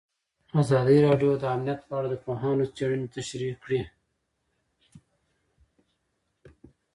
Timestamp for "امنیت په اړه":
1.55-2.07